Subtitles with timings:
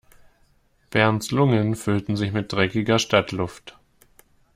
[0.89, 3.77] Bernds Lungen füllten sich mit dreckiger Stadtluft.